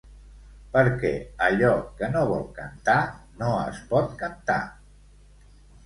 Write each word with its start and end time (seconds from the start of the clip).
Perquè 0.75 1.11
allò 1.49 1.75
que 2.01 2.11
no 2.15 2.25
vol 2.33 2.43
cantar 2.57 2.99
no 3.45 3.53
es 3.69 3.87
pot 3.95 4.21
cantar. 4.27 4.61